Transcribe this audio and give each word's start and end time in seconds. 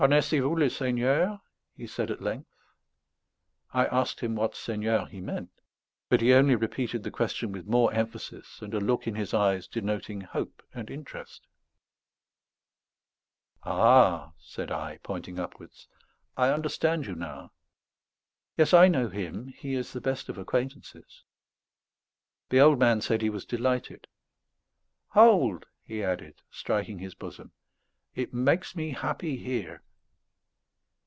"Connaissez 0.01 0.39
vous 0.39 0.55
le 0.55 0.67
Seigneur?" 0.67 1.41
he 1.77 1.85
said 1.85 2.09
at 2.09 2.23
length. 2.23 2.49
I 3.71 3.85
asked 3.85 4.21
him 4.21 4.33
what 4.33 4.55
Seigneur 4.55 5.05
he 5.05 5.21
meant; 5.21 5.51
but 6.09 6.21
he 6.21 6.33
only 6.33 6.55
repeated 6.55 7.03
the 7.03 7.11
question 7.11 7.51
with 7.51 7.67
more 7.67 7.93
emphasis 7.93 8.63
and 8.63 8.73
a 8.73 8.79
look 8.79 9.05
in 9.05 9.13
his 9.13 9.31
eyes 9.31 9.67
denoting 9.67 10.21
hope 10.21 10.63
and 10.73 10.89
interest. 10.89 11.45
"Ah," 13.61 14.33
said 14.39 14.71
I, 14.71 14.97
pointing 15.03 15.37
upwards, 15.37 15.87
"I 16.35 16.49
understand 16.49 17.05
you 17.05 17.13
now. 17.13 17.51
Yes, 18.57 18.73
I 18.73 18.87
know 18.87 19.07
Him; 19.07 19.49
He 19.49 19.75
is 19.75 19.93
the 19.93 20.01
best 20.01 20.29
of 20.29 20.37
acquaintances." 20.39 21.21
The 22.49 22.59
old 22.59 22.79
man 22.79 23.01
said 23.01 23.21
he 23.21 23.29
was 23.29 23.45
delighted. 23.45 24.07
"Hold," 25.09 25.67
he 25.83 26.03
added, 26.03 26.41
striking 26.49 26.97
his 26.97 27.13
bosom; 27.13 27.51
"it 28.15 28.33
makes 28.33 28.75
me 28.75 28.93
happy 28.93 29.37
here." 29.37 29.83